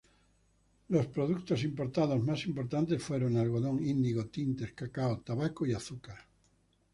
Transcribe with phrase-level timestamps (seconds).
[0.87, 6.17] Los productos importados más importantes fueron algodón, índigo, tintes, cacao, tabaco y azúcar.